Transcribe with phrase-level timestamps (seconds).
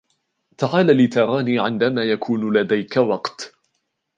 [0.57, 3.55] تعال لتراني عندما يكون لديك وقت.